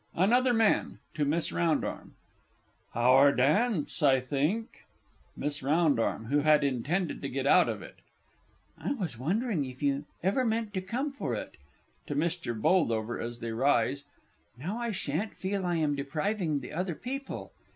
[0.15, 1.99] ANOTHER MAN (to MISS R.).
[2.95, 4.79] Our dance, I think?
[5.37, 5.89] MISS R.
[6.17, 7.99] (who had intended to get out of it).
[8.79, 11.55] I was wondering if you ever meant to come for it.
[12.07, 12.57] (To MR.
[12.57, 14.03] B., as they rise.)
[14.57, 17.51] Now I sha'n't feel I am depriving the other people!